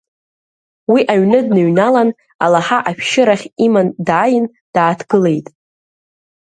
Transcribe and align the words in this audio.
Уи 0.91 1.01
аҩаны 1.11 1.39
дныҩналан, 1.45 2.09
алаҳа 2.43 2.77
ашәшьырахь 2.89 3.45
иман 3.65 3.87
дааин 4.07 4.45
дааҭгылеит… 4.73 5.47